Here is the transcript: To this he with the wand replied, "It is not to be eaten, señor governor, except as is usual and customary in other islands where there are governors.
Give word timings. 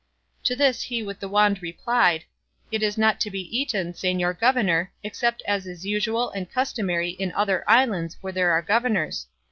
To 0.45 0.55
this 0.55 0.81
he 0.81 1.03
with 1.03 1.19
the 1.19 1.29
wand 1.29 1.61
replied, 1.61 2.23
"It 2.71 2.81
is 2.81 2.97
not 2.97 3.19
to 3.19 3.29
be 3.29 3.41
eaten, 3.55 3.93
señor 3.93 4.39
governor, 4.39 4.91
except 5.03 5.43
as 5.47 5.67
is 5.67 5.85
usual 5.85 6.31
and 6.31 6.51
customary 6.51 7.11
in 7.11 7.31
other 7.33 7.63
islands 7.69 8.17
where 8.21 8.33
there 8.33 8.49
are 8.49 8.63
governors. 8.63 9.27